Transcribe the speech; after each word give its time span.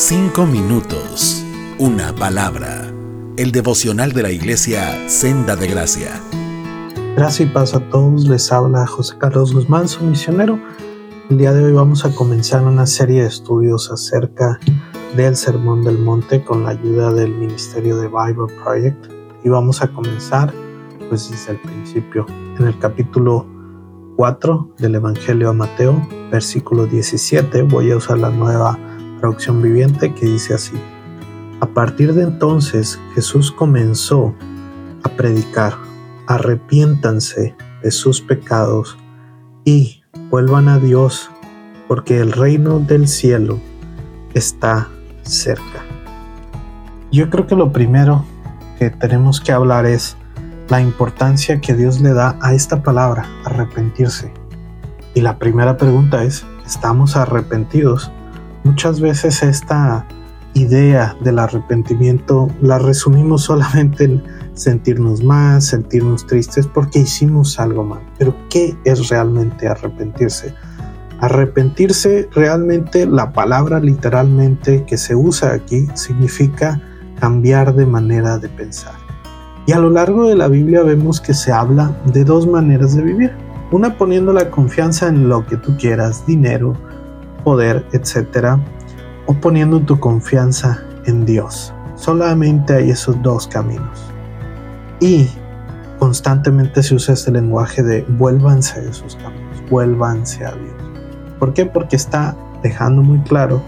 Cinco 0.00 0.46
minutos, 0.46 1.44
una 1.76 2.14
palabra. 2.14 2.88
El 3.36 3.50
devocional 3.50 4.12
de 4.12 4.22
la 4.22 4.30
iglesia 4.30 5.08
Senda 5.08 5.56
de 5.56 5.66
Gracia. 5.66 6.22
Gracias 7.16 7.48
y 7.48 7.52
paz 7.52 7.74
a 7.74 7.80
todos. 7.90 8.28
Les 8.28 8.52
habla 8.52 8.86
José 8.86 9.16
Carlos 9.18 9.52
Guzmán, 9.52 9.88
su 9.88 10.04
misionero. 10.04 10.56
El 11.30 11.38
día 11.38 11.52
de 11.52 11.64
hoy 11.64 11.72
vamos 11.72 12.04
a 12.04 12.14
comenzar 12.14 12.62
una 12.62 12.86
serie 12.86 13.22
de 13.22 13.26
estudios 13.26 13.90
acerca 13.90 14.60
del 15.16 15.34
Sermón 15.34 15.82
del 15.82 15.98
Monte 15.98 16.44
con 16.44 16.62
la 16.62 16.70
ayuda 16.70 17.12
del 17.12 17.34
Ministerio 17.34 17.96
de 17.96 18.06
Bible 18.06 18.54
Project. 18.62 19.04
Y 19.42 19.48
vamos 19.48 19.82
a 19.82 19.88
comenzar 19.88 20.54
pues 21.08 21.28
desde 21.28 21.54
el 21.54 21.58
principio, 21.58 22.24
en 22.56 22.68
el 22.68 22.78
capítulo 22.78 23.48
4 24.14 24.74
del 24.78 24.94
Evangelio 24.94 25.50
a 25.50 25.52
Mateo, 25.54 26.06
versículo 26.30 26.86
17. 26.86 27.62
Voy 27.62 27.90
a 27.90 27.96
usar 27.96 28.18
la 28.18 28.30
nueva 28.30 28.78
traducción 29.18 29.62
viviente 29.62 30.14
que 30.14 30.26
dice 30.26 30.54
así. 30.54 30.76
A 31.60 31.66
partir 31.66 32.14
de 32.14 32.22
entonces 32.22 32.98
Jesús 33.14 33.52
comenzó 33.52 34.34
a 35.02 35.08
predicar, 35.10 35.74
arrepiéntanse 36.26 37.54
de 37.82 37.90
sus 37.90 38.20
pecados 38.20 38.96
y 39.64 40.02
vuelvan 40.30 40.68
a 40.68 40.78
Dios, 40.78 41.30
porque 41.86 42.20
el 42.20 42.32
reino 42.32 42.80
del 42.80 43.08
cielo 43.08 43.58
está 44.34 44.88
cerca. 45.22 45.84
Yo 47.10 47.30
creo 47.30 47.46
que 47.46 47.56
lo 47.56 47.72
primero 47.72 48.24
que 48.78 48.90
tenemos 48.90 49.40
que 49.40 49.52
hablar 49.52 49.86
es 49.86 50.16
la 50.68 50.80
importancia 50.80 51.60
que 51.60 51.74
Dios 51.74 52.00
le 52.00 52.12
da 52.12 52.38
a 52.42 52.52
esta 52.52 52.82
palabra, 52.82 53.26
arrepentirse. 53.44 54.32
Y 55.14 55.22
la 55.22 55.38
primera 55.38 55.76
pregunta 55.76 56.22
es, 56.22 56.44
¿estamos 56.66 57.16
arrepentidos? 57.16 58.12
Muchas 58.68 59.00
veces 59.00 59.42
esta 59.42 60.06
idea 60.52 61.16
del 61.22 61.38
arrepentimiento 61.38 62.48
la 62.60 62.78
resumimos 62.78 63.44
solamente 63.44 64.04
en 64.04 64.22
sentirnos 64.52 65.24
más, 65.24 65.64
sentirnos 65.64 66.26
tristes 66.26 66.66
porque 66.66 66.98
hicimos 66.98 67.58
algo 67.58 67.82
mal. 67.82 68.02
Pero 68.18 68.36
¿qué 68.50 68.76
es 68.84 69.08
realmente 69.08 69.66
arrepentirse? 69.66 70.54
Arrepentirse 71.20 72.28
realmente, 72.34 73.06
la 73.06 73.32
palabra 73.32 73.80
literalmente 73.80 74.84
que 74.84 74.98
se 74.98 75.16
usa 75.16 75.54
aquí 75.54 75.88
significa 75.94 76.78
cambiar 77.18 77.74
de 77.74 77.86
manera 77.86 78.36
de 78.36 78.50
pensar. 78.50 78.92
Y 79.66 79.72
a 79.72 79.78
lo 79.78 79.88
largo 79.88 80.28
de 80.28 80.36
la 80.36 80.48
Biblia 80.48 80.82
vemos 80.82 81.22
que 81.22 81.32
se 81.32 81.50
habla 81.52 81.98
de 82.04 82.22
dos 82.22 82.46
maneras 82.46 82.94
de 82.94 83.02
vivir. 83.02 83.32
Una 83.72 83.96
poniendo 83.96 84.34
la 84.34 84.50
confianza 84.50 85.08
en 85.08 85.30
lo 85.30 85.46
que 85.46 85.56
tú 85.56 85.74
quieras, 85.78 86.26
dinero, 86.26 86.74
poder, 87.48 87.82
etcétera, 87.92 88.60
o 89.24 89.32
poniendo 89.32 89.80
tu 89.80 89.98
confianza 89.98 90.84
en 91.06 91.24
Dios. 91.24 91.72
Solamente 91.94 92.74
hay 92.74 92.90
esos 92.90 93.22
dos 93.22 93.46
caminos. 93.46 94.12
Y 95.00 95.30
constantemente 95.98 96.82
se 96.82 96.94
usa 96.94 97.14
este 97.14 97.32
lenguaje 97.32 97.82
de 97.82 98.02
vuélvanse 98.02 98.82
de 98.82 98.90
esos 98.90 99.16
caminos, 99.16 99.62
vuélvanse 99.70 100.44
a 100.44 100.50
Dios. 100.50 100.74
¿Por 101.38 101.54
qué? 101.54 101.64
Porque 101.64 101.96
está 101.96 102.36
dejando 102.62 103.00
muy 103.00 103.20
claro 103.20 103.62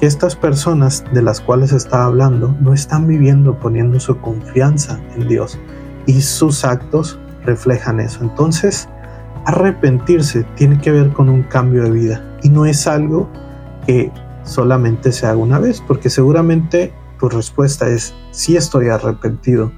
que 0.00 0.06
estas 0.06 0.34
personas 0.34 1.04
de 1.12 1.20
las 1.20 1.38
cuales 1.42 1.72
está 1.72 2.06
hablando 2.06 2.56
no 2.62 2.72
están 2.72 3.06
viviendo 3.06 3.58
poniendo 3.58 4.00
su 4.00 4.16
confianza 4.22 4.98
en 5.16 5.28
Dios 5.28 5.58
y 6.06 6.22
sus 6.22 6.64
actos 6.64 7.18
reflejan 7.44 8.00
eso. 8.00 8.20
Entonces, 8.22 8.88
arrepentirse 9.48 10.44
tiene 10.56 10.78
que 10.78 10.92
ver 10.92 11.10
con 11.14 11.30
un 11.30 11.42
cambio 11.42 11.84
de 11.84 11.90
vida 11.90 12.38
y 12.42 12.50
no 12.50 12.66
es 12.66 12.86
algo 12.86 13.30
que 13.86 14.12
solamente 14.42 15.10
se 15.10 15.26
haga 15.26 15.38
una 15.38 15.58
vez, 15.58 15.80
porque 15.80 16.10
seguramente 16.10 16.92
tu 17.18 17.30
respuesta 17.30 17.88
es 17.88 18.14
sí 18.30 18.58
estoy 18.58 18.88
arrepentido, 18.88 19.72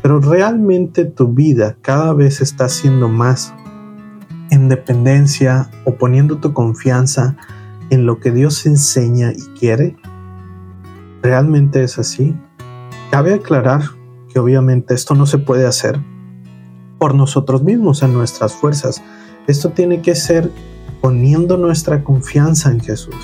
pero 0.00 0.20
realmente 0.20 1.06
tu 1.06 1.32
vida 1.32 1.76
cada 1.82 2.14
vez 2.14 2.40
está 2.40 2.68
siendo 2.68 3.08
más 3.08 3.52
en 4.50 4.68
dependencia 4.68 5.70
o 5.84 5.96
poniendo 5.96 6.38
tu 6.38 6.52
confianza 6.52 7.36
en 7.90 8.06
lo 8.06 8.20
que 8.20 8.30
Dios 8.30 8.64
enseña 8.64 9.32
y 9.32 9.42
quiere. 9.58 9.96
¿Realmente 11.20 11.82
es 11.82 11.98
así? 11.98 12.36
Cabe 13.10 13.34
aclarar 13.34 13.82
que 14.32 14.38
obviamente 14.38 14.94
esto 14.94 15.16
no 15.16 15.26
se 15.26 15.38
puede 15.38 15.66
hacer 15.66 15.98
por 16.98 17.14
nosotros 17.14 17.62
mismos, 17.62 18.02
en 18.02 18.12
nuestras 18.12 18.54
fuerzas. 18.54 19.02
Esto 19.46 19.70
tiene 19.70 20.02
que 20.02 20.14
ser 20.14 20.50
poniendo 21.00 21.56
nuestra 21.56 22.02
confianza 22.02 22.70
en 22.70 22.80
Jesús 22.80 23.14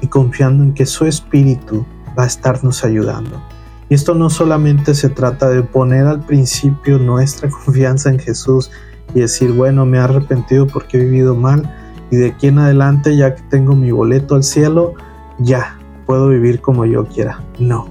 y 0.00 0.08
confiando 0.08 0.64
en 0.64 0.74
que 0.74 0.86
su 0.86 1.06
Espíritu 1.06 1.86
va 2.18 2.24
a 2.24 2.26
estarnos 2.26 2.84
ayudando. 2.84 3.40
Y 3.88 3.94
esto 3.94 4.14
no 4.14 4.30
solamente 4.30 4.94
se 4.94 5.10
trata 5.10 5.48
de 5.50 5.62
poner 5.62 6.06
al 6.06 6.20
principio 6.20 6.98
nuestra 6.98 7.50
confianza 7.64 8.10
en 8.10 8.18
Jesús 8.18 8.70
y 9.14 9.20
decir, 9.20 9.52
bueno, 9.52 9.86
me 9.86 9.98
he 9.98 10.00
arrepentido 10.00 10.66
porque 10.66 10.98
he 10.98 11.04
vivido 11.04 11.34
mal 11.34 11.70
y 12.10 12.16
de 12.16 12.28
aquí 12.28 12.48
en 12.48 12.58
adelante, 12.58 13.16
ya 13.16 13.34
que 13.34 13.42
tengo 13.42 13.74
mi 13.74 13.90
boleto 13.90 14.34
al 14.34 14.44
cielo, 14.44 14.94
ya 15.38 15.78
puedo 16.06 16.28
vivir 16.28 16.60
como 16.60 16.84
yo 16.84 17.06
quiera. 17.06 17.40
No. 17.58 17.88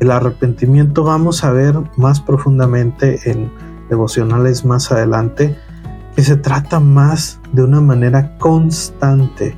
El 0.00 0.10
arrepentimiento 0.10 1.02
vamos 1.02 1.42
a 1.42 1.50
ver 1.50 1.74
más 1.96 2.20
profundamente 2.20 3.18
en 3.28 3.50
devocionales 3.88 4.64
más 4.64 4.90
adelante 4.92 5.56
que 6.14 6.22
se 6.22 6.36
trata 6.36 6.80
más 6.80 7.40
de 7.52 7.62
una 7.62 7.80
manera 7.80 8.36
constante 8.38 9.56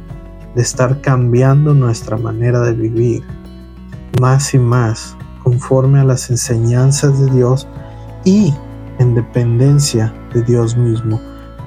de 0.54 0.62
estar 0.62 1.00
cambiando 1.00 1.74
nuestra 1.74 2.16
manera 2.16 2.60
de 2.60 2.72
vivir 2.72 3.22
más 4.20 4.52
y 4.54 4.58
más 4.58 5.16
conforme 5.42 6.00
a 6.00 6.04
las 6.04 6.30
enseñanzas 6.30 7.18
de 7.20 7.30
Dios 7.30 7.66
y 8.24 8.54
en 8.98 9.14
dependencia 9.14 10.12
de 10.34 10.42
Dios 10.42 10.76
mismo. 10.76 11.20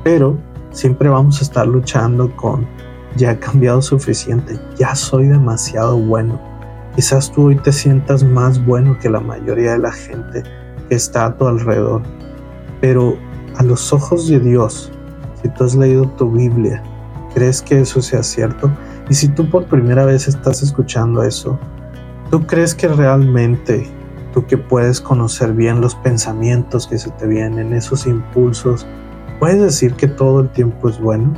Pero 0.04 0.38
siempre 0.72 1.10
vamos 1.10 1.40
a 1.40 1.44
estar 1.44 1.68
luchando 1.68 2.34
con 2.36 2.68
ya 3.16 3.32
he 3.32 3.40
cambiado 3.40 3.82
suficiente, 3.82 4.60
ya 4.78 4.96
soy 4.96 5.28
demasiado 5.28 5.98
bueno. 5.98 6.40
Quizás 6.96 7.32
tú 7.32 7.48
hoy 7.48 7.56
te 7.56 7.72
sientas 7.72 8.24
más 8.24 8.64
bueno 8.64 8.98
que 9.00 9.10
la 9.10 9.20
mayoría 9.20 9.74
de 9.74 9.80
la 9.80 9.92
gente 9.92 10.44
que 10.90 10.96
está 10.96 11.26
a 11.26 11.38
tu 11.38 11.48
alrededor. 11.48 12.02
Pero 12.84 13.18
a 13.56 13.64
los 13.64 13.94
ojos 13.94 14.28
de 14.28 14.42
Dios, 14.42 14.92
si 15.42 15.48
tú 15.48 15.64
has 15.64 15.74
leído 15.74 16.06
tu 16.18 16.30
Biblia, 16.30 16.84
¿crees 17.34 17.62
que 17.62 17.80
eso 17.80 18.02
sea 18.02 18.22
cierto? 18.24 18.70
Y 19.10 19.14
si 19.14 19.30
tú 19.30 19.50
por 19.50 19.68
primera 19.68 20.04
vez 20.04 20.28
estás 20.28 20.62
escuchando 20.62 21.24
eso, 21.24 21.58
¿tú 22.30 22.46
crees 22.46 22.76
que 22.76 22.90
realmente 22.90 23.90
tú 24.34 24.46
que 24.46 24.58
puedes 24.58 25.00
conocer 25.00 25.54
bien 25.54 25.80
los 25.80 25.96
pensamientos 25.96 26.86
que 26.86 26.98
se 26.98 27.10
te 27.12 27.26
vienen, 27.26 27.72
esos 27.72 28.06
impulsos, 28.06 28.86
puedes 29.40 29.62
decir 29.62 29.94
que 29.94 30.10
todo 30.10 30.42
el 30.42 30.50
tiempo 30.50 30.90
es 30.90 31.00
bueno? 31.00 31.36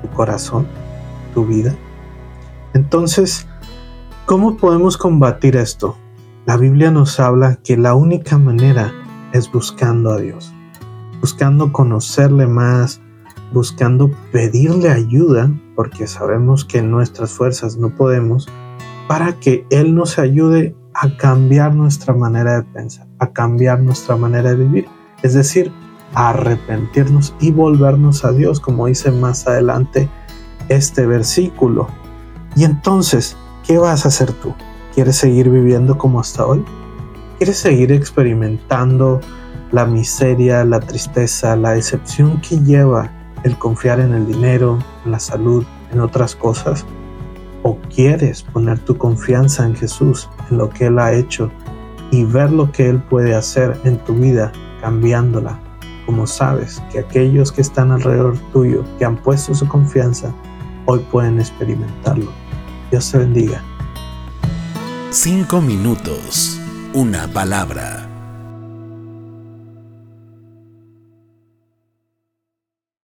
¿Tu 0.00 0.08
corazón? 0.08 0.66
¿Tu 1.34 1.44
vida? 1.44 1.74
Entonces, 2.72 3.46
¿cómo 4.24 4.56
podemos 4.56 4.96
combatir 4.96 5.56
esto? 5.56 5.98
La 6.46 6.56
Biblia 6.56 6.90
nos 6.90 7.20
habla 7.20 7.56
que 7.56 7.76
la 7.76 7.94
única 7.94 8.38
manera 8.38 8.94
es 9.32 9.50
buscando 9.50 10.10
a 10.10 10.18
Dios 10.18 10.52
buscando 11.20 11.72
conocerle 11.72 12.46
más, 12.46 13.00
buscando 13.52 14.10
pedirle 14.32 14.90
ayuda, 14.90 15.50
porque 15.74 16.06
sabemos 16.06 16.64
que 16.64 16.78
en 16.78 16.90
nuestras 16.90 17.32
fuerzas 17.32 17.76
no 17.76 17.90
podemos, 17.90 18.48
para 19.06 19.34
que 19.34 19.66
Él 19.70 19.94
nos 19.94 20.18
ayude 20.18 20.76
a 20.94 21.16
cambiar 21.16 21.74
nuestra 21.74 22.12
manera 22.14 22.56
de 22.56 22.62
pensar, 22.64 23.06
a 23.18 23.32
cambiar 23.32 23.80
nuestra 23.80 24.16
manera 24.16 24.50
de 24.50 24.56
vivir, 24.56 24.86
es 25.22 25.34
decir, 25.34 25.72
a 26.14 26.30
arrepentirnos 26.30 27.34
y 27.40 27.52
volvernos 27.52 28.24
a 28.24 28.32
Dios, 28.32 28.60
como 28.60 28.86
dice 28.86 29.10
más 29.10 29.46
adelante 29.46 30.08
este 30.68 31.06
versículo. 31.06 31.88
Y 32.56 32.64
entonces, 32.64 33.36
¿qué 33.66 33.78
vas 33.78 34.04
a 34.04 34.08
hacer 34.08 34.32
tú? 34.32 34.54
¿Quieres 34.94 35.16
seguir 35.16 35.48
viviendo 35.48 35.96
como 35.96 36.20
hasta 36.20 36.44
hoy? 36.44 36.64
¿Quieres 37.38 37.58
seguir 37.58 37.92
experimentando 37.92 39.20
la 39.70 39.86
miseria, 39.86 40.64
la 40.64 40.80
tristeza, 40.80 41.54
la 41.54 41.70
decepción 41.70 42.40
que 42.40 42.58
lleva 42.58 43.12
el 43.44 43.56
confiar 43.56 44.00
en 44.00 44.12
el 44.12 44.26
dinero, 44.26 44.80
en 45.04 45.12
la 45.12 45.20
salud, 45.20 45.64
en 45.92 46.00
otras 46.00 46.34
cosas? 46.34 46.84
¿O 47.62 47.78
quieres 47.94 48.42
poner 48.42 48.80
tu 48.80 48.98
confianza 48.98 49.64
en 49.64 49.76
Jesús, 49.76 50.28
en 50.50 50.58
lo 50.58 50.68
que 50.68 50.86
Él 50.86 50.98
ha 50.98 51.12
hecho 51.12 51.48
y 52.10 52.24
ver 52.24 52.50
lo 52.50 52.72
que 52.72 52.88
Él 52.88 53.00
puede 53.04 53.36
hacer 53.36 53.78
en 53.84 53.98
tu 53.98 54.14
vida 54.14 54.50
cambiándola? 54.80 55.60
Como 56.06 56.26
sabes 56.26 56.82
que 56.90 56.98
aquellos 56.98 57.52
que 57.52 57.60
están 57.60 57.92
alrededor 57.92 58.36
tuyo, 58.52 58.82
que 58.98 59.04
han 59.04 59.16
puesto 59.16 59.54
su 59.54 59.68
confianza, 59.68 60.34
hoy 60.86 60.98
pueden 61.12 61.38
experimentarlo. 61.38 62.32
Dios 62.90 63.12
te 63.12 63.18
bendiga. 63.18 63.62
Cinco 65.10 65.60
minutos, 65.60 66.60
una 66.98 67.28
palabra 67.28 68.07